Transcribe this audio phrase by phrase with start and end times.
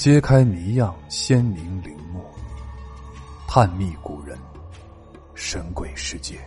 [0.00, 2.24] 揭开谜样鲜明陵墓，
[3.46, 4.34] 探秘古人
[5.34, 6.40] 神鬼世界。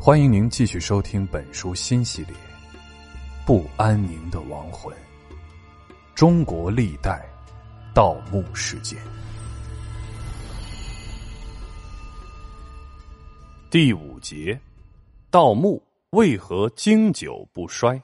[0.00, 2.32] 欢迎您继续收听本书新系列
[3.44, 4.90] 《不安宁的亡魂：
[6.14, 7.28] 中国历代
[7.94, 8.98] 盗墓事件》
[13.68, 14.58] 第五节：
[15.30, 15.82] 盗墓
[16.12, 18.02] 为何经久不衰？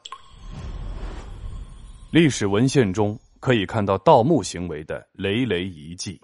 [2.15, 6.21] 历史文献中可以看到盗墓行为的累累遗迹。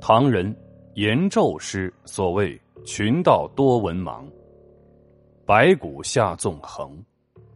[0.00, 0.56] 唐人
[0.94, 2.58] 严昼诗所谓。
[2.86, 4.24] 群盗多文盲，
[5.44, 6.96] 白骨下纵横，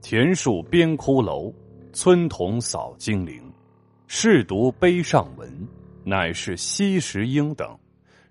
[0.03, 1.51] 田树边骷髅，
[1.95, 3.41] 村童扫精灵，
[4.07, 5.49] 试读碑上文，
[6.05, 7.75] 乃是吸石英等，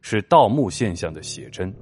[0.01, 1.73] 是盗墓现象的写真。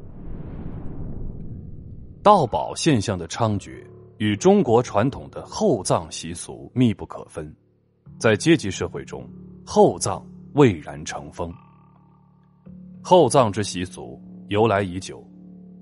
[2.23, 3.83] 盗宝现象的猖獗
[4.19, 7.55] 与中国传统的厚葬习俗密不可分，
[8.17, 9.25] 在阶级社会中，
[9.65, 11.53] 厚葬蔚然成风。
[13.01, 14.21] 厚葬之习俗。
[14.49, 15.23] 由来已久，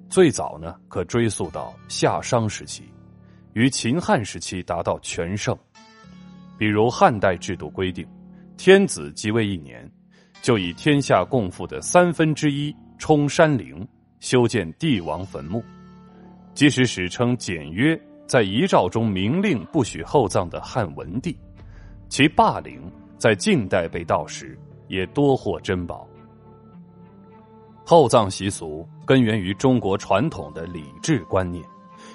[0.10, 2.84] 最早呢可追溯到夏商时期，
[3.54, 5.58] 于秦汉时期达到全盛。
[6.58, 8.06] 比如汉代制度规定，
[8.58, 9.90] 天子即位一年，
[10.42, 13.88] 就以天下共富的三分之一充山陵，
[14.20, 15.64] 修建帝王坟墓。
[16.54, 17.98] 即使史称简约，
[18.28, 21.36] 在遗诏中明令不许厚葬的汉文帝，
[22.10, 22.82] 其霸陵
[23.18, 26.06] 在近代被盗时，也多获珍宝。
[27.86, 31.64] 厚葬习俗根源于中国传统的礼制观念，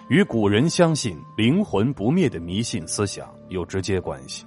[0.08, 4.44] 与古人相信灵魂不灭的迷信思想有直接关系。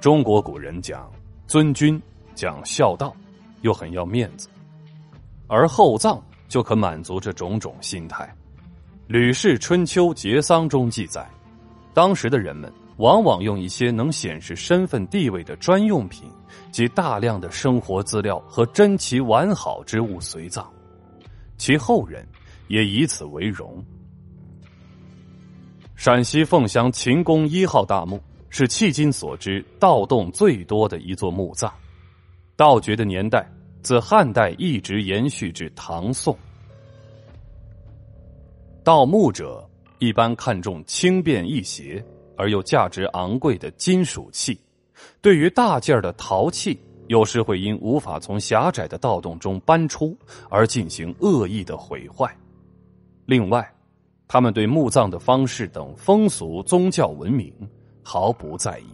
[0.00, 1.08] 中国古人讲
[1.46, 2.02] 尊君、
[2.34, 3.14] 讲孝道，
[3.62, 4.48] 又很要面子，
[5.46, 8.24] 而厚葬就可满足这种种心态。
[9.08, 11.26] 《吕氏春秋节丧》中记载，
[11.92, 12.72] 当时的人们。
[12.98, 16.28] 往往用一些能显示身份地位的专用品
[16.72, 20.68] 及大量的生活资料和珍奇完好之物随葬，
[21.56, 22.26] 其后人
[22.66, 23.80] 也以此为荣。
[25.94, 31.72] 陕西凤翔秦宫一号大墓是迄今所知盗洞最多的一座墓葬，
[32.56, 33.48] 盗掘的年代
[33.80, 36.36] 自汉代一直延续至唐宋。
[38.88, 39.68] 盗墓者
[39.98, 42.02] 一般看重轻便易携。
[42.38, 44.58] 而又价值昂贵的金属器，
[45.20, 50.16] 对于大件的陶器，有时会因无法从狭窄的盗洞中搬出
[50.48, 52.34] 而进行恶意的毁坏。
[53.26, 53.70] 另外，
[54.26, 57.52] 他们对墓葬的方式等风俗、宗教文明
[58.02, 58.86] 毫不在意。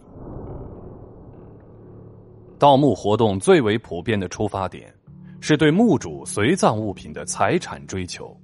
[2.59, 4.93] 盗墓活动最为普遍的出发点，
[5.39, 8.35] 是对墓主随葬物品的财产追求。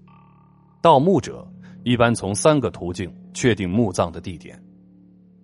[0.81, 1.47] 盗墓者
[1.83, 4.59] 一般从三个途径确定墓葬的地点。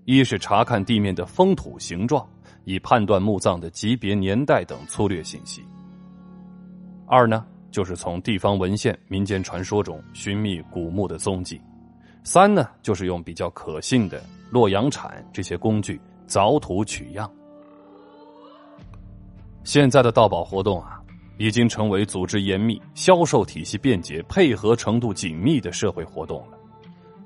[0.06, 2.28] 一是查看地面的封土形状，
[2.64, 5.64] 以判断墓葬的级别、年代等粗略信息。
[7.06, 11.62] 二呢，就是从地方文献、民间传说中寻觅古墓的踪迹。
[12.24, 17.30] 三呢，就是用比较可信的洛阳铲这些工具凿土取样。
[19.64, 20.97] 现在的盗宝活动啊，
[21.38, 26.58] 已经成为组织严密、销售体系便捷、配合程度紧密的社会活动了。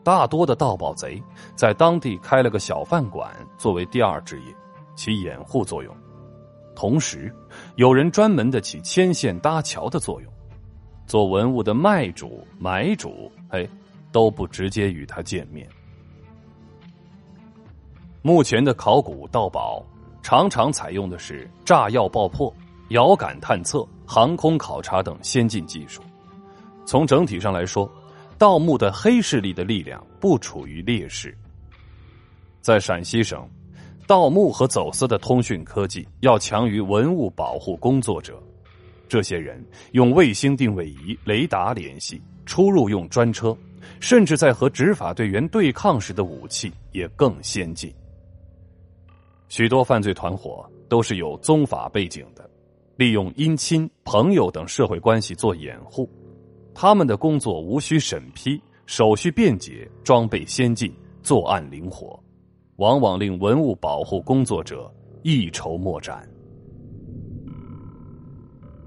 [0.03, 1.21] 大多的盗宝贼
[1.55, 4.55] 在当地开了个小饭馆作为第二职业，
[4.95, 5.95] 起掩护作用。
[6.75, 7.33] 同时，
[7.75, 10.31] 有人专门的起牵线搭桥的作用。
[11.07, 13.67] 做文物的卖主、买主，哎，
[14.13, 15.67] 都不直接与他见面。
[18.21, 19.85] 目前的考古盗宝
[20.21, 22.53] 常常采用的是炸药爆破、
[22.91, 26.01] 遥感探测、航空考察等先进技术。
[26.85, 27.91] 从整体上来说。
[28.37, 31.37] 盗墓的黑势力的力量不处于劣势。
[32.59, 33.47] 在陕西省，
[34.07, 38.41] 盗墓和走私的通讯科技要强于文物保护工作者。
[39.07, 43.55] 这些人用卫星定位仪、雷达联系，出入用专车，
[43.99, 47.93] 甚至在和执法队员对抗时的武器也更先进。
[49.49, 52.49] 许多犯罪团伙都是有宗法背景的，
[52.95, 56.09] 利用姻亲、朋友等社会关系做掩护。
[56.73, 62.17] 他们的工作无需审批，手续便捷，装备先进，作案灵活，
[62.77, 64.91] 往往令文物保护工作者
[65.23, 66.27] 一筹莫展。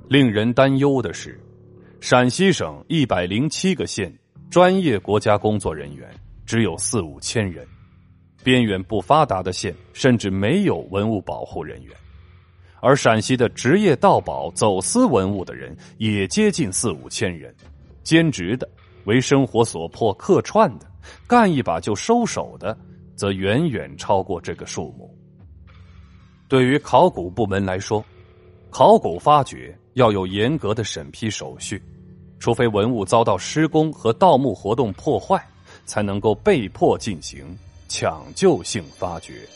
[0.08, 1.40] 令人担忧的是，
[2.00, 4.12] 陕西省一百零七个县
[4.50, 6.08] 专业国家工作人员
[6.46, 7.66] 只有四五千人，
[8.42, 11.94] 边远不发达的县甚至没有文物保护人员，
[12.84, 17.52] 而陕西的职业盗宝、走私文物的人也接近四五千人。
[18.02, 18.68] 兼职的、
[19.06, 20.84] 为生活所迫客串的、
[21.26, 22.76] 干一把就收手的，
[23.16, 25.10] 则远远超过这个数目。
[26.46, 28.04] 对于考古部门来说，
[28.68, 31.82] 考古发掘要有严格的审批手续，
[32.38, 35.42] 除非文物遭到施工和盗墓活动破坏，
[35.86, 37.56] 才能够被迫进行
[37.88, 39.48] 抢救性发掘。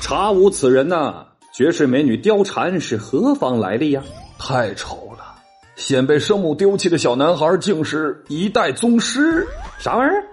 [0.00, 1.26] 查无此人呐！
[1.52, 4.02] 绝世美女貂蝉是何方来历呀？
[4.38, 5.34] 太丑了！
[5.76, 9.46] 先被生母丢弃的小男孩，竟是一代宗师？
[9.78, 10.24] 啥玩意儿？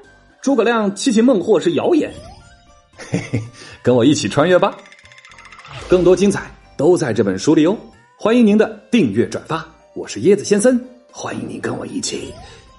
[0.41, 2.13] 诸葛亮七擒孟获是谣言。
[2.95, 3.41] 嘿嘿，
[3.83, 4.77] 跟我一起穿越吧！
[5.89, 7.75] 更多精彩都在这本书里哦！
[8.17, 9.67] 欢迎您的订阅转发。
[9.93, 10.79] 我是椰子先生，
[11.11, 12.33] 欢迎您跟我一起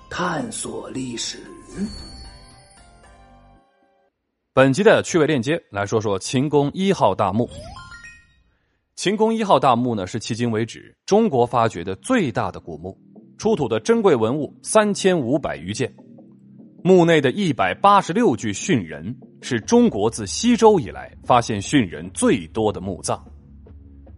[0.08, 1.38] 探索历史。
[4.56, 7.47] 本集的趣味链接来说说秦宫一号大墓。
[8.94, 12.99] 秦宫一号大墓呢，是迄今为止中国发掘的最大的古墓，
[13.37, 15.94] 出土的珍贵文物三千五百余件。
[16.82, 23.23] 墓内的一百八十六具殉人，是中国自西周以来发现殉人最多的墓葬。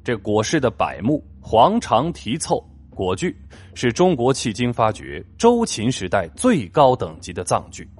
[0.04, 2.64] 这椁室的柏木黄长题凑
[2.94, 3.36] 椁具，
[3.74, 7.90] 是中国迄今发掘周秦时代最高等级的葬具。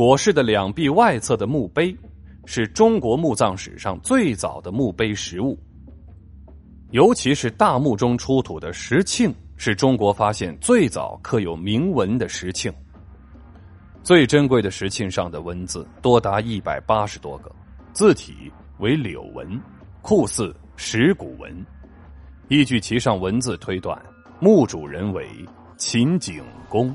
[0.00, 1.94] 椁室的两壁外侧的墓碑。
[2.46, 5.56] 是中国墓葬史上最早的墓碑实物，
[6.90, 12.72] 尤其是大墓中出土的石磬，是中国发现最早刻有铭文的石磬。
[14.02, 17.52] 最珍贵的石磬上的文字多达一百八十多个，
[17.92, 19.46] 字体为柳文，
[20.00, 21.54] 酷似石鼓文。
[22.48, 24.00] 依据其上文字推断，
[24.40, 25.28] 墓主人为
[25.76, 26.92] 秦景公。